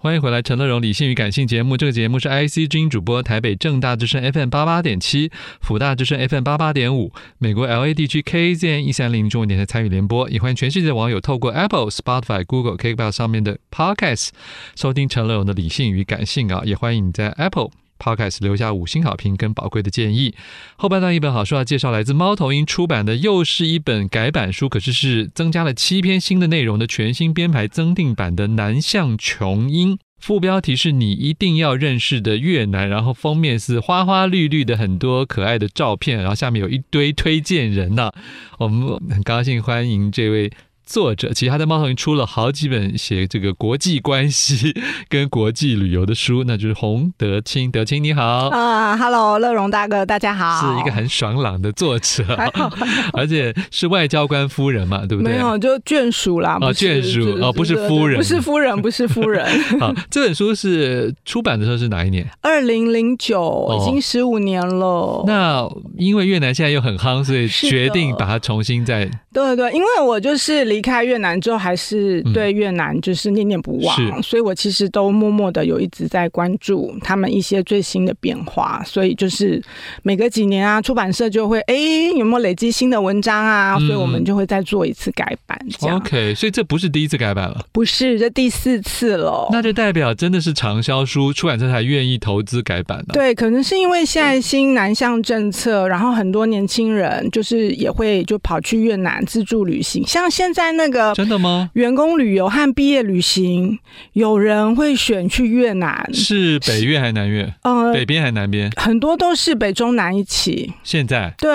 [0.00, 1.76] 欢迎回来，陈乐融理性与感性节目。
[1.76, 5.28] 这个节目是 IC 之音主播，台北正大之声 FM 八八点七，
[5.60, 10.30] 辅大之声 FM 八八点五，美国 LA 地区 KZN 一三零中文电台参与联播。
[10.30, 14.28] 也欢迎全世界的网友透过 Apple、Spotify、Google、k k b o 上面的 Podcast
[14.76, 16.62] 收听陈乐融的理性与感性啊。
[16.64, 17.70] 也欢迎你在 Apple。
[17.98, 20.34] Podcast 留下五星好评跟宝贵的建议。
[20.76, 29.96] 后半段一本好书要介绍来自猫头鹰出版的，又是一本改版书，可是是增加了七篇新的内容的全新编排增订版的《南向琼英》。
[30.20, 38.14] 副标题是你一定要认识的越南，然后封面是花花绿绿的很多可爱的照片，然后下面有一堆推荐人呐、啊。
[38.58, 40.50] 我们很高兴欢迎这位。
[40.88, 44.74] 作者其实他在猫头鹰出了好几本写这个国际关系
[45.10, 47.70] 跟国际旅游的书，那就是洪德清。
[47.70, 50.74] 德清你好啊哈喽乐荣大哥，大家好。
[50.74, 52.24] 是一个很爽朗的作者，
[53.12, 55.34] 而且是外交官夫人嘛，对不对？
[55.34, 56.56] 没有，就眷属啦。
[56.62, 59.46] 哦，眷属哦，不是夫人，不是夫人，不是夫人。
[59.78, 62.26] 好，这本书是出版的时候是哪一年？
[62.40, 64.86] 二零零九，已经十五年了。
[64.86, 65.24] 哦。
[65.26, 69.04] 那因为越南现在又很夯，所以决定把它重新再。
[69.34, 79.62] 对对，因为我就是离开越南之后，还是对越南就是念念不忘，嗯、所以我其实都默默的有一直在关注他们一些最新的变化，所以就是
[80.02, 81.74] 每隔几年啊，出版社就会哎
[82.16, 85.58] 有没有累积新的文章啊，嗯、所以我们就会再做一次改版。
[85.80, 89.48] OK，所以这不是第一次改版了，不是，这第四次了。
[89.50, 93.06] 那就代表真的是畅销书，出版社才愿意投资改版了。
[93.12, 99.08] 对，可能是因为现在新南向政策，然后很多年轻人就是也会就跑去越南。
[99.26, 101.70] 自助旅行，像现在那个真的吗？
[101.74, 103.78] 员工旅游和毕业旅行，
[104.12, 107.52] 有人会选去越南，是北越还是南越？
[107.62, 108.70] 呃，北边还是南边？
[108.76, 110.72] 很多都是北中南一起。
[110.82, 111.50] 现在对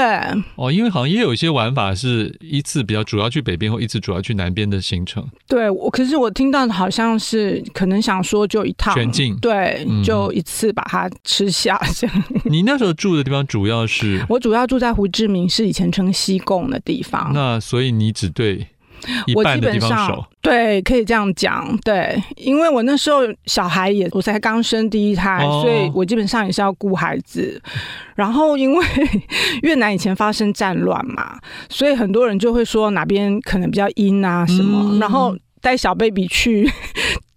[0.56, 5.28] 哦，因为好像也有一些玩法是一次比较主要去北边，或一次主要去南边的行程。
[5.48, 11.80] 对，我可是我听到的好像是可能想说就一趟全境，对，就一次把它吃下。
[11.96, 12.24] 这样。
[12.46, 14.24] 你那时候住的地方主要是？
[14.30, 17.32] 我主要住在胡志明市，以前称西贡的地方。
[17.34, 18.68] 那所以你只对
[19.26, 27.62] 一半的地方熟，对，可以这样讲，对，因为我那时候小孩也，我才刚生第一胎，哦、所以我基本上也是要顾孩子。
[28.16, 28.86] 然后因为
[29.64, 31.38] 越南以前发生战乱嘛，
[31.70, 35.36] 所以很多人就会说哪边可能比较阴啊什么，嗯、然后。
[35.64, 36.70] 带小 baby 去，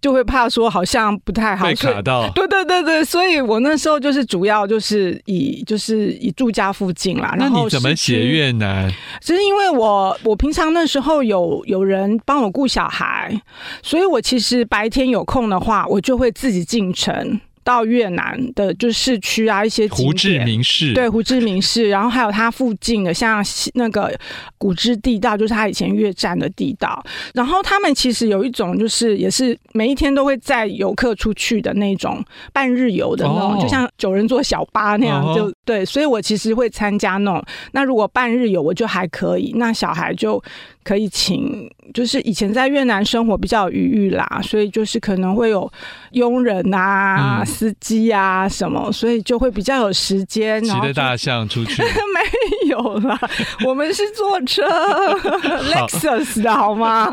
[0.07, 2.29] 就会怕说好像不太好，被卡到。
[2.31, 7.35] 对对对对，所以我那时候就是主要就是以就是以住家附近啦。
[7.37, 8.89] 那你怎么写越南？
[9.19, 13.37] 只是因为我我平常那时候有有人帮我顾小孩，
[13.83, 17.41] 所以我其实白天有空的话，我就会自己进城。
[17.67, 24.17] 到越南的就是市区啊，一些胡志明市，对胡志明市，然后还有它附近的像那个
[24.57, 27.03] 古芝地道，就是它以前越战的地道。
[27.33, 32.23] 然后他们其实有一种，就是也是每一天都会载游客出去的那种
[32.53, 35.83] 半日游的那种，哦、就像九人座小巴那样，就、哦、对。
[35.83, 37.43] 所以我其实会参加那种。
[37.73, 39.51] 那如果半日游，我就还可以。
[39.57, 40.41] 那小孩就。
[40.87, 45.69] 可以请，就是以前在越南生活比较有余裕啦，所以就是可能会有
[46.11, 50.63] 佣人啊、嗯、司机啊什么，所以就会比较有时间。
[50.63, 51.81] 骑着大象出去？
[51.83, 53.19] 没有啦，
[53.65, 54.63] 我们是坐车，
[55.73, 57.09] Lexus 的好吗？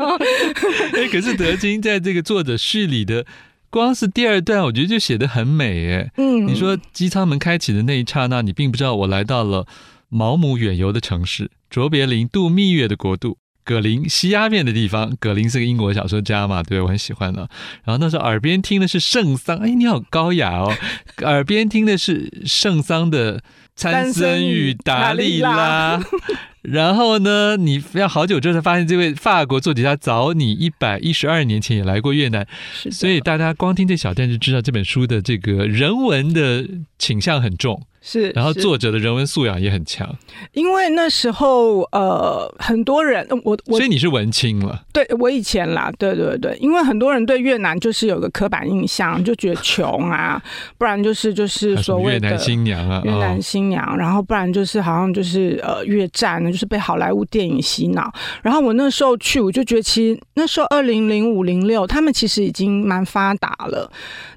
[0.93, 3.25] 哎、欸，可是德金在这个作者序里的，
[3.69, 6.11] 光是第二段，我觉得就写的很美哎。
[6.15, 9.67] 嗯，你说机舱门开启的那一刹那，你并不知道我来到了
[10.07, 13.37] 毛姆远游的城市，卓别林度蜜月的国度。
[13.65, 17.49] 葛林吸鸦片的地方，葛林是个英国小说家嘛，对，我很喜欢的。
[17.83, 20.71] 然后那时候耳边听的是圣桑，哎，你好高雅哦，
[21.25, 23.39] 耳边听的是圣桑的
[23.75, 25.97] 《参孙与达利拉》。
[26.61, 32.47] 然后呢，你要好久之后才发现，这位法国作曲家早你一百一十二年前也来过越南，
[32.91, 37.85] 所以大家光听这小段就知道这本书的这个人文的倾向很重。
[38.07, 40.07] 是，然后作者的人文素养也很强，
[40.53, 50.39] 因为那时候呃很多人我我，所以你是文青了，对我以前啦，对对对，因为很多人对越南就是有个刻板印象，就觉得穷啊，
[50.77, 58.13] 不然就是就是所谓的越南新娘啊，越南新娘，哦、然后不然就是好像就是呃越战呢，就是被好莱坞电影洗脑，
[58.43, 63.91] 然后我那时候去，我就觉得其实那时候二零零五零六，他们其实已经蛮发达了，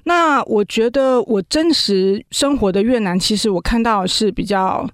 [0.05, 3.58] 那我觉得我真实生活的越南，其实我。
[3.59, 4.89] 我看到的是比较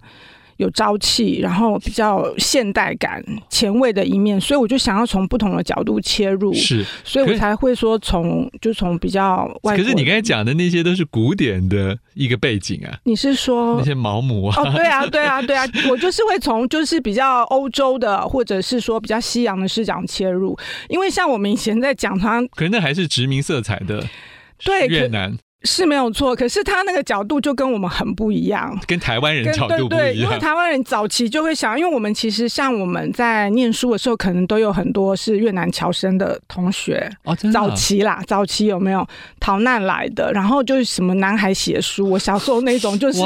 [0.58, 9.78] 有朝气，然后比较现代感、前卫的一面，所以我就想要从不同的角度切入，是，所以我才会说从就从比较外。
[9.78, 14.60] 可是你刚才讲的那些都是古典的一个背景啊，你是说那些毛姆啊？
[14.60, 20.58] 哦，对啊，对啊，对啊， 我就是会从就是比较欧洲的，或者是说比较西洋的视角切入，
[20.90, 24.04] 因为像我们以前在讲它，可是那还是殖民色彩的。
[24.64, 25.38] 对越南。
[25.66, 30.06] 是没有错，可是他那个角度就跟我们很不一样，跟台湾人角度不一样。
[30.06, 37.60] 对，对，因为台湾人早期就会想，因为我们其实像我们在念书的时候，可能都有很多是越南侨生的同学哦，真的。
[37.60, 39.06] 早期啦，早期有没有
[39.40, 40.32] 逃难来的？
[40.32, 43.20] 然后就是什么南海写书，我小时候那种就是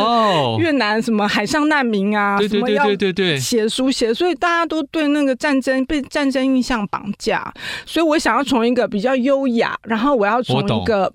[0.60, 7.54] 越南什么海上难民啊，对对对对对对，写书写，所以大家都对那个战争被战争印象绑架，
[7.86, 11.12] 所以我想要从一个比较优雅，然后我要从一个。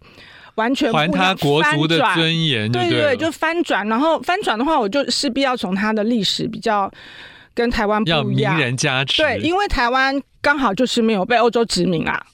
[0.57, 6.91] 完全不还他国族的尊严，对对，对，就翻转，然后翻转的话，我就势必要从他的历史比较
[7.55, 12.25] 跟台湾不一样，要名人加持，对，因为台湾刚好就是没有被欧洲殖民啊。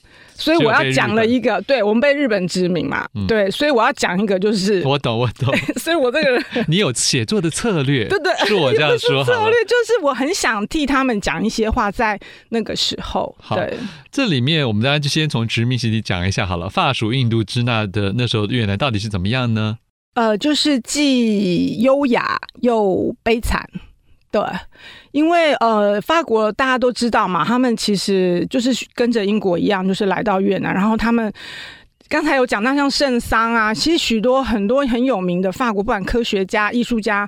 [0.41, 13.77] 所以我要讲了一个，对，我们被日本殖民嘛，嗯、对，所以我要讲一个，就是我懂我懂， 所以我这个人， 你有写作的策略， 对对，是我这样说，策略就是我很想替他们讲一些话，在那个时候，对，
[14.11, 19.77] 这里面我们大家就先从殖民时期讲一下好了，法属印度支那的那时候越南到底是怎么样呢？
[20.15, 23.69] 呃，就是既优雅又悲惨。
[24.31, 24.41] 对，
[25.11, 31.31] 因为呃，法国大家都知道嘛，他们其实就是跟着英国一样，就是来到越南，然后他们
[32.07, 37.27] 刚才有讲到像圣桑啊，其实许多很多很有名的法国，不管科学家、艺术家。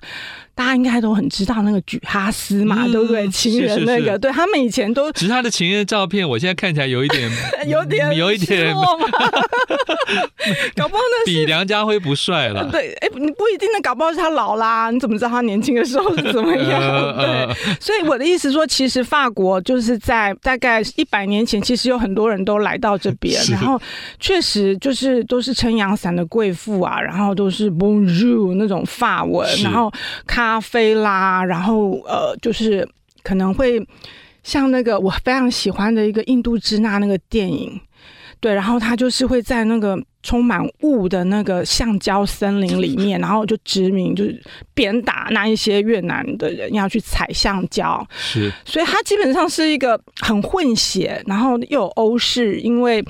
[0.56, 3.28] 大家应该都很知道那个举哈斯嘛，嗯、对不对？
[3.30, 7.32] 情人那个，是是是对他们以前都，其实他的情人的照片，我现在看起来有一点，
[7.68, 8.74] 有点，有一点，
[10.76, 12.68] 搞不好那比梁家辉不帅了。
[12.72, 16.80] 对，哎，你不一定，那搞不好是他老啦，你怎么知道他年轻的时候是怎么样？
[16.82, 23.82] 呃、对，所以我的意思说，其实法国就是在大概一百年前，其实有很多人都来到这边，然后
[24.20, 29.92] 确实就是都是撑阳伞的贵妇啊，然后都是 Bonjour 那种法文，然后
[30.28, 32.88] 咖啡啦，然后呃，就是
[33.24, 33.86] 可能会
[34.44, 37.80] 像那个我非常喜欢的一个印度支那那个电影，
[38.40, 44.42] 对，然后他就是会在那个充满雾的那个橡胶森林里面，然后就殖民，就是
[44.74, 53.04] 鞭打那一些越南的人要去采橡胶，是，所以他基本上是一个很混血，然后又有欧式，因为。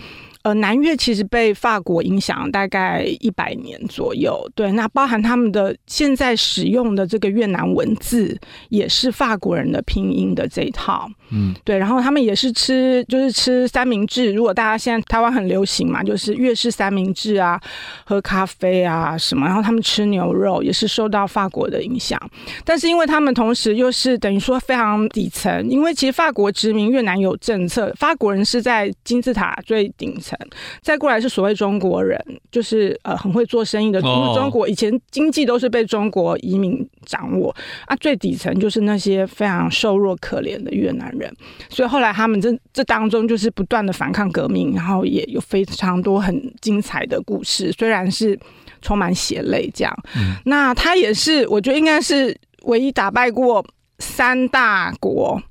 [0.43, 8.37] 呃，南越其实被法国影响大概一百年左右，对，那包含他们的现在使用的这个越南文字，
[8.67, 14.33] 也是法国人的拼音的这一套，嗯，对，然后他们也是吃，就是吃三明治。
[14.33, 17.57] 如果大家现在台湾很流行嘛，就是越式三明治啊，
[18.03, 22.19] 喝咖啡啊什么，然后他们吃牛肉也是受到法国的影响，
[22.65, 30.32] 但是因为他们同时又是等于说非常底层，因为其实法国殖民越南有政策，法国人是在金字塔最顶层。
[30.81, 32.19] 再过来是所谓中国人，
[32.51, 33.99] 就是呃很会做生意的。
[34.03, 41.33] 哦、中国以前经济都是被中国移民掌握啊，最底层就是那些非常瘦弱可怜的越南人。
[41.69, 48.37] 所以后来他们这这当中就是不断的反抗革命，然后也有非常多很精彩的故事，虽然是
[48.81, 49.93] 充满血泪这样。
[50.15, 53.65] 嗯、那他也是，我觉得应该是唯一打败过
[53.99, 55.41] 三大国：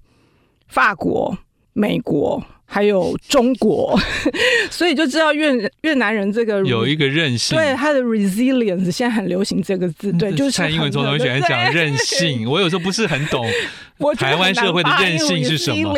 [0.69, 1.37] 法国、
[1.73, 2.43] 美国。
[2.75, 3.95] 还有中国，
[4.73, 5.53] 所以就知道越
[5.83, 12.49] 越南人这个有一个韧性，对他的 resilience 现在很流行这个字，对，就是蔡英文总统喜欢讲韧性。
[12.49, 13.47] 我有时候不是很懂，
[14.17, 15.93] 台湾社会的韧性是什么？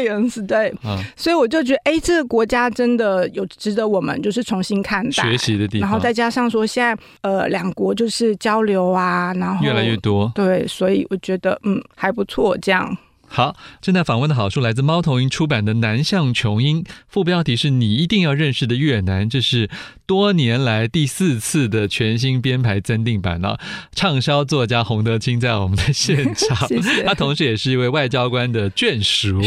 [0.48, 0.74] 对，
[1.16, 5.88] 所以我就觉得，哎，这个国家真的有值得我们就是重新看待、学习的地方。
[5.88, 12.96] 然后再加上说，现在呃，两国就是交流啊，然后越来越多，对，所以我觉得嗯还不错，这样。
[13.34, 19.68] 好，正在访问的好书来自猫头鹰出版的《南向琼英》，副标题是你一定要认识的越南，这是
[20.06, 23.58] 多年来第四次的全新编排增订版了。
[23.92, 27.02] 畅销作家洪德清在我们的现场， 谢谢。
[27.02, 29.42] 他同时也是一位外交官的眷属。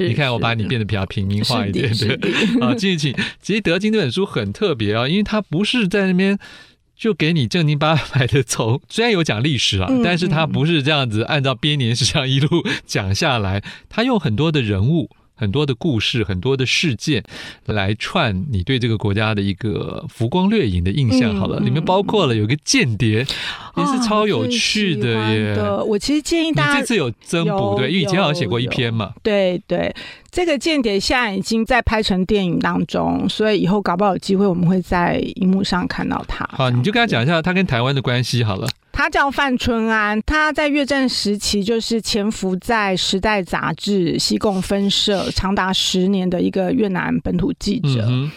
[0.00, 2.18] 你看我把你变得比较平民化一点，对。
[2.60, 3.14] 好，继续请。
[3.40, 6.36] 其实德清这本书很特别啊，因为他不是在那边。
[6.98, 15.08] 就给你正经八百的从，虽然有讲历史啊，嗯、但是他不是这样子按照编年史上一路讲下来，他用很多的人物。
[15.38, 17.22] 很多的故事，很多的事件，
[17.64, 21.34] 来串你对这个国家的一个浮光掠影的印象。
[21.36, 23.24] 好了，嗯、里面包括了有个间谍，
[23.76, 25.54] 嗯、也是超有趣的耶。
[25.54, 29.12] 的我其实建议大家，这次有增补对，因为以前好像写过一篇嘛。
[29.22, 29.94] 对对，
[30.30, 36.44] 这个间谍现在已经在拍成电影当中，所以以后搞不好有机会我们会在荧幕上看到他。
[36.52, 38.66] 好，你就跟他讲一下他跟台湾的关系好了。
[38.98, 48.04] 他叫范春安，他在越战时期就是潜伏在《时代》杂志西贡分社长达十年的一个越南本土记者。
[48.08, 48.28] 嗯、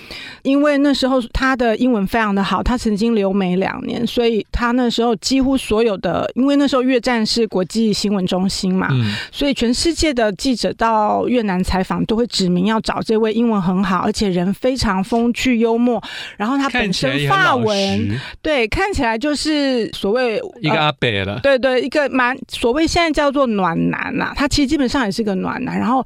[0.43, 15.99] 因为那时候他的英文非常的好，他曾经留美两年，所以他那时候几乎所有的，因为那时候越战是国际新闻中心嘛，嗯、所以全世界的记者到越南采访都会指明要找这位英文很好，而且人非常风趣幽默，
[16.37, 26.03] 然后他本身发文，对，看起来就是所谓一个阿北了，呃，对对，一个蛮所谓现在叫做暖男啦，他其实基本上也是个暖男，然后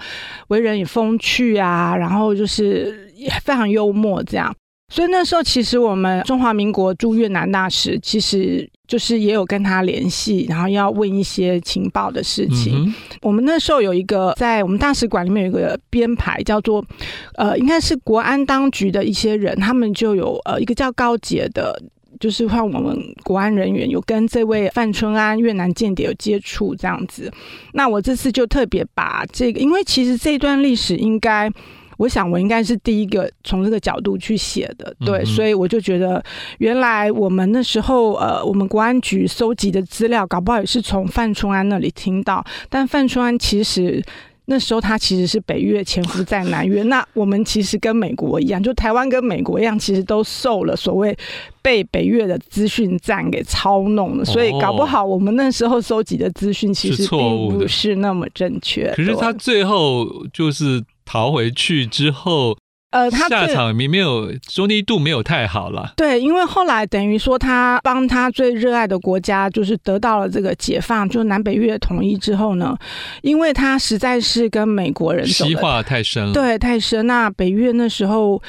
[0.49, 4.55] 为人也风趣啊，然后就是也非常幽默这样。
[4.93, 12.85] 所以那时候，其实我们中华民国驻越南大使，其实就是也有跟他联系，然后要问一些情报的事情。
[12.85, 16.85] 嗯、我们那时候有一个在我们大使馆里面有一个编排，叫做
[17.33, 21.75] 呃，应该是国安当局的一些人，他们就有呃一个叫高杰的，
[22.19, 27.31] 就是换我们国安人员有跟这位范春安越南间谍有接触这样子。
[27.74, 31.51] 那我这次就特别把这个，因为其实这段历史应该。
[31.98, 36.22] 我想，我应该是第一个从这个角度去写的，对，嗯、所以我就觉得，
[36.57, 42.45] 原来我们那时候，呃，我们国安局搜集的资料，搞不好也是从范春安那里听到。
[42.69, 44.03] 但范春安其实
[44.45, 51.15] 那时候他其实是北越潜伏在南越，那我们其实跟美国一样，就台湾跟美国一样，其实都受了所谓
[51.61, 58.93] 被北越的资讯站给操弄了，所以搞不好我们那时候收集的资讯其实并不是那么正确。
[58.95, 60.83] 可是他最后就是。
[61.07, 62.57] 逃回去之后，
[62.95, 65.93] 呃，他下场没没有中立度没有太好了。
[65.97, 72.77] 对，因为后来等于说他帮他最热爱的国家就是得到了这个解放，就南北越统一之后呢，
[73.21, 77.05] 因为他实在是跟美国人西化太深了，对，太深。
[77.05, 78.41] 那北越那时候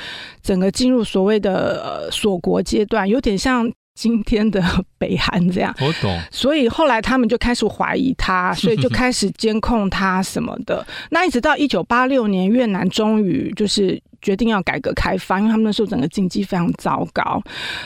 [0.43, 3.69] 整个进入所谓的呃锁国阶段，有点像。
[3.99, 4.63] 今天的
[5.01, 6.21] 北韩这样，我懂。
[6.31, 10.87] 所以后来他们就开始怀疑他，所以就 开始监控他什么的。
[11.09, 17.41] 那一直到一九八六年，越南终于就是决定要改革开放，因为他们那时候整个经济非常糟糕，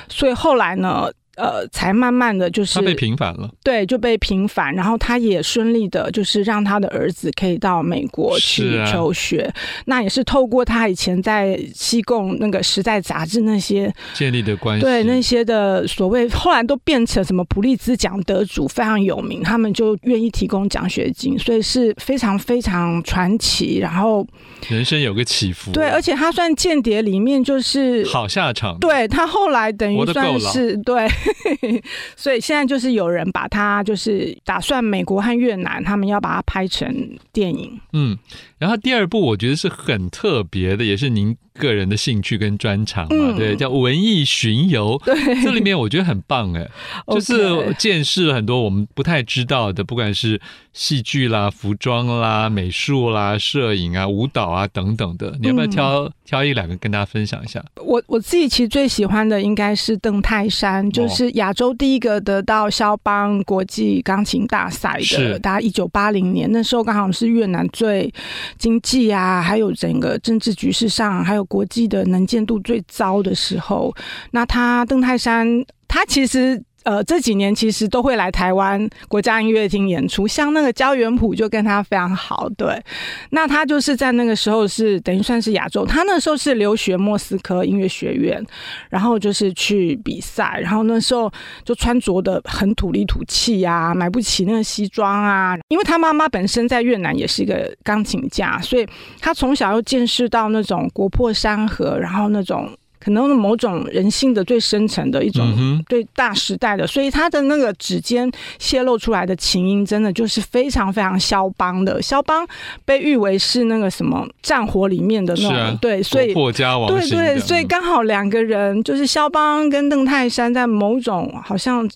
[0.09, 1.11] 所以后来呢。
[1.37, 9.43] 呃，才慢慢的就是他被平反了，对，就被平反，然后他也顺利的，就是让他的儿子可以到美国去求学。
[9.43, 9.55] 啊、
[9.87, 23.79] 那也是透过他以前在西贡那个《时代》杂志那些建立的关系，对那些的所谓后来都变成什么普利兹奖得主，非常有名，他们就愿意提供奖学金，所以是非常非常传奇。
[23.79, 24.27] 然后
[24.69, 31.09] 人生有个起伏，对，而且他算间谍里面就是好下场，对他后来等于算是对。
[32.17, 36.95] 所以现在就是有人把它，就是打算美国和越南他们要把它拍成
[37.33, 37.81] 电影。
[37.93, 38.19] 嗯，
[38.59, 45.01] 然后第二部我觉得是很特别的，也是您个人的兴趣跟专长嘛，嗯、对，叫文艺巡游。
[45.05, 46.69] 对，这里面我觉得很棒哎，
[47.09, 50.41] 就是见识了很多我们不太知道的，不管是
[50.73, 55.37] 戏剧啦、服装啦、美术啦、摄影啊、舞蹈啊等等的。
[55.41, 57.63] 你要不要挑、嗯、挑一两个跟大家分享一下？
[57.77, 68.11] 我我自己其实最喜欢的应该是邓泰山，就是亚洲第一个得到肖邦国际钢琴大赛的，大概一九八零年，那时候刚好是越南最
[68.57, 71.47] 经济啊，还有整个政治局势上还有。
[71.51, 73.93] 国际的能见度最糟的时候，
[74.31, 75.45] 那他邓泰山，
[75.89, 82.83] 他其实呃这几年其实都会来台湾国家音乐厅演出，像那个焦元溥就跟他非常好，对。
[83.31, 88.45] 那他就是在那个时候是等于算是亚洲，他那时候是留学莫斯科音乐学院，
[88.89, 91.31] 然后就是去比赛，然后那时候
[91.65, 98.87] 就穿着的很土里土气啊，买不起那个西装啊，因为他妈妈本身在越南也是一个钢琴家，所以
[99.21, 102.71] 他从小又见识到那种国破山河，然后那种。
[103.01, 112.01] 可能某种人性的最深层的一种对大时代的，所以他的那个指尖泄露出来的琴音，真的就是非常非常肖邦的。
[112.03, 112.47] 肖邦
[112.85, 121.89] 被誉为是那个什么战火里面的那种，啊、对，所以霍家王对对，所以刚好两个人就是肖邦跟邓泰山在某种好像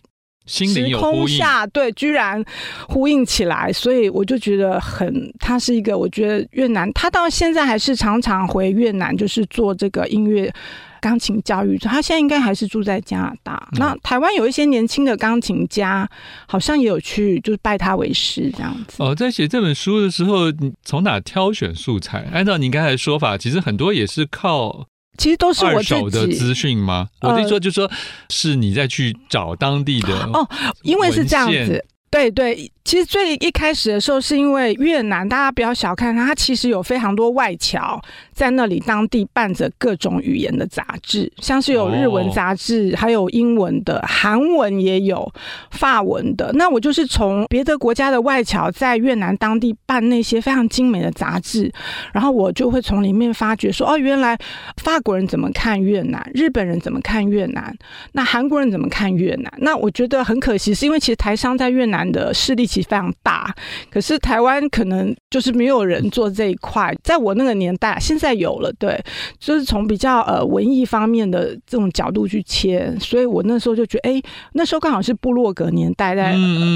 [0.47, 0.65] 时
[0.97, 2.45] 空下，对，居然
[2.89, 10.53] 呼应起来，所以我就觉得很，他是一个，我觉得越南，他到现在还是常常回越南，就是做这个音乐。
[11.01, 13.69] 钢琴教育，他现在应该还是住在加拿大。
[13.73, 16.09] 嗯、那台湾有一些年轻的钢琴家，
[16.47, 19.03] 好像也有去，就是拜他为师这样子。
[19.03, 22.27] 哦，在写这本书的时候，你从哪挑选素材？
[22.33, 27.09] 按照您刚才的说法，其实很多也是靠，其实都是我二手的资讯吗？
[27.21, 27.91] 我的意思说，就是说
[28.31, 30.49] 是你再去找当地的哦，
[30.83, 31.85] 因为是这样子。
[32.11, 37.99] 对对，其实最一开始的时候，是因为越南，大家不要小看它，它其实有非常多外侨
[38.31, 45.27] 在那里当地办着各种语言的杂志，像是有日文杂志，哦、还有英文的，韩文也有，
[45.71, 46.53] 法文的。
[46.53, 51.73] 那我就是从别的国家的外侨在越南当地办那些非常精美的杂志，
[52.13, 54.37] 然后我就会从里面发觉说，哦，原来
[54.77, 57.75] 法国人怎么看越南，日本人怎么看越南，
[58.13, 59.51] 那韩国人怎么看越南？
[59.57, 62.69] 那我觉得很可惜，是因为其实台商在越南的势力。
[62.83, 63.55] 非常大，
[63.91, 66.95] 可是台湾可能就是没有人做这一块。
[67.03, 68.99] 在我那个年代，现在有了，对，
[69.39, 76.33] 就是从比较呃文艺方面的这种角度去切，所以我那时候就觉得，哎，那时候刚好是部落格年代，在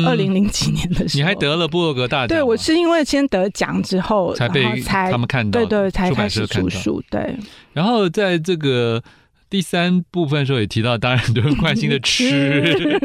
[0.07, 2.29] 二零零几年的时候，你还得了部落格大奖。
[2.29, 7.37] 对，我是因为先得奖之后，才被他们看到，对对，才开始出书，对。
[7.73, 9.03] 然后在这个。
[9.51, 12.99] 第三部分的时候也提到，当然都是关心的 吃。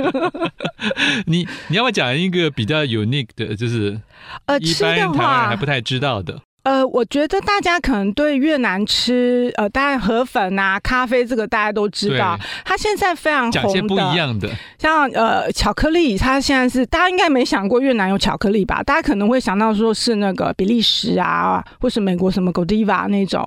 [1.26, 4.00] 你你要不要讲一个比较 unique 的，就是
[4.46, 6.42] 呃，一般台湾人还不太知道的。
[6.64, 12.40] 呃，我觉得大家可能对越南吃，呃，当然河粉啊、咖啡这个大家都知道。
[12.64, 18.82] 它现在非常红的，讲些不一样的，像呃巧克力，它现在是大家应该没想过越南有巧克力吧？
[18.82, 23.46] 大家可能会想到说是那个比利时啊，或是美国什么 Godiva 那种。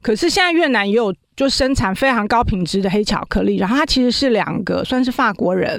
[0.00, 1.12] 可是现在越南也有。
[1.42, 5.72] 就生产非常高品质的黑巧克力，然后它其实是两个算是法国人，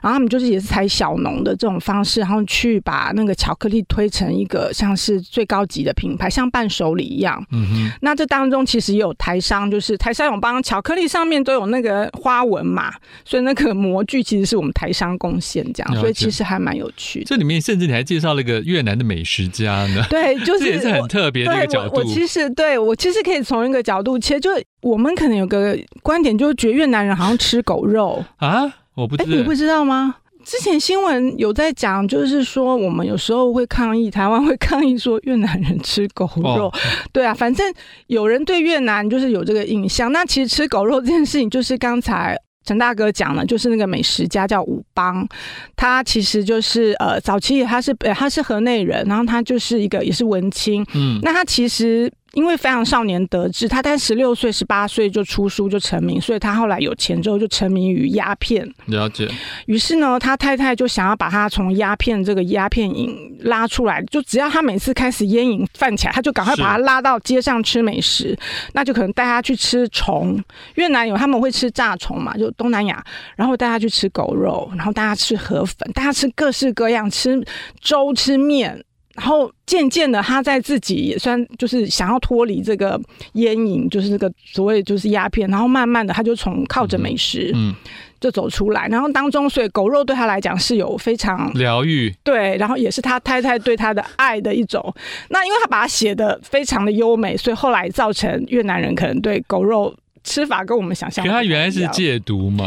[0.00, 7.44] 然后他们就是也是采小农的这种方式，然后去把那个巧克力推成一个像是最高级的品牌，像伴手礼一样。
[7.52, 7.92] 嗯哼。
[8.00, 12.90] 那这当中其实也有台商，就是台商有帮巧克力上面都有那个花纹嘛，
[13.26, 17.26] 所以那个模具其实是我们台商贡献这样，所以其实还蛮有趣的。
[17.26, 20.02] 这里面甚至你还介绍了一个越南的美食家呢。
[20.08, 21.96] 对，就是这也是很特别的一个角度。
[21.96, 24.50] 我，我其实对我其实可以从一个角度切，就。
[24.84, 30.16] 我们可能有个观点，就是觉得越南人好像吃狗肉啊，我不知道，欸，你不知道吗？
[30.44, 36.66] 之前新闻有在讲，就是说我们有时候会抗议，台湾会抗议说越南人吃狗肉。
[36.66, 36.74] 哦，
[37.12, 37.66] 对啊，反正
[38.08, 40.12] 有人对越南就是有这个印象。
[40.12, 42.36] 那其实吃狗肉这件事情，就是刚才
[42.66, 45.26] 陈大哥讲了，就是那个美食家叫武邦，
[45.74, 52.12] 他其实就是呃早期他是他是河内人，然后他就是一个也是文青，嗯，那他其实。
[52.34, 58.68] 因为非常少年得志，他在十六岁、十八岁就出书就成名，所以他后来有钱之后就沉迷于鸦片。
[58.86, 59.28] 了解。
[59.66, 68.36] 于是呢，他太太就想要把他从鸦片这个鸦片瘾拉出来，就只要他每次开始烟瘾犯起来，他就赶快把他拉到街上吃美食，
[68.72, 70.42] 那就可能带他去吃虫。
[70.74, 73.02] 越南有他们会吃炸虫嘛，就东南亚，
[73.36, 77.42] 然后带他去吃狗肉，然后带他吃河粉，带他吃各式各样，吃
[77.80, 78.84] 粥、吃面。
[79.16, 83.00] 然后渐渐的，他在自己也算就是想要脱离这个
[83.34, 85.48] 烟瘾，就是这个所谓就是鸦片。
[85.48, 87.72] 然后慢慢的，他就从靠着美食，嗯，
[88.20, 88.88] 就走出来。
[88.88, 92.56] 然后当中，所以狗肉对他来讲是有非常疗愈，对。
[92.56, 94.94] 然后也是他太太对他的爱的一种。
[95.28, 99.94] 那因为他把它写的非常的优美，所以后来造成越南人可能对狗肉。
[100.26, 102.66] 吃法跟我们想象，可他原来是戒毒嘛？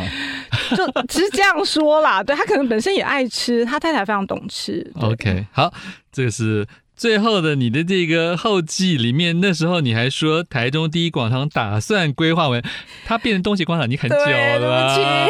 [0.75, 2.23] 就只是这样说啦。
[2.23, 4.85] 对，他可能本身也爱吃，他太太非常懂吃。
[4.99, 5.73] OK，好，
[6.11, 6.65] 这个是
[6.97, 12.63] 最后的你的这个后记里面，那时候你还说台中第一广场打算规划为
[13.05, 15.27] 它变成东协广场，你很久了。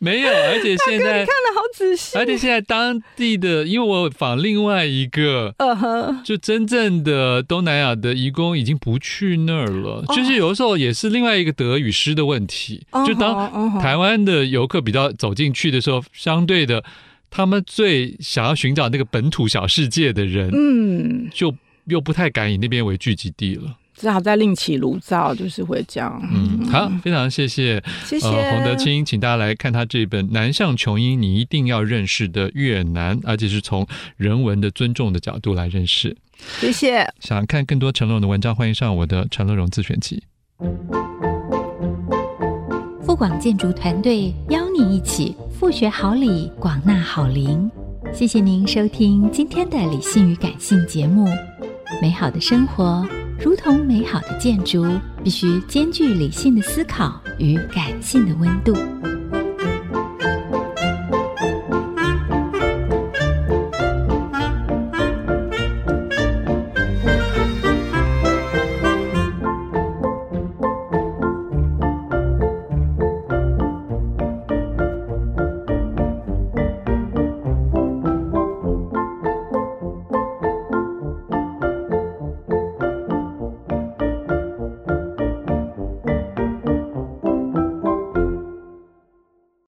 [0.00, 2.18] 没有， 而且现在你看的好仔细。
[2.18, 10.04] 而且现在当地的，因为我访另外一个，嗯哼，就真正的东南亚的移工已经不去那儿了。
[10.08, 12.84] 就是有的时候也是另外一个得与失的问题。
[13.06, 16.82] 就当台湾的游客比较走进去的时候，相对的，
[17.36, 21.52] 他们最想要寻找那个本土小世界的人，嗯，就
[21.86, 23.76] 又不太敢以那边为聚集地了。
[23.96, 26.22] 只好再另起炉灶，就是会这样。
[26.32, 33.84] 嗯，好，非常谢谢，谢谢、呃、洪德清，请大家来看他这本《南向琼英》，你一定要认识的越南，而且是从
[34.16, 36.16] 人文的尊重的角度来认识。
[36.60, 37.04] 谢谢。
[37.18, 40.22] 想看更多陈乐融的文章，欢迎上我的陈乐融自选集。
[43.04, 47.70] 富广建筑团队邀你一起不学好礼，广纳好邻。
[48.12, 51.24] 谢谢您收听今天的理性与感性节目，
[52.02, 53.02] 美好的生活。
[53.42, 54.84] 如同美好的建筑，
[55.22, 58.74] 必须兼具理性的思考与感性的温度。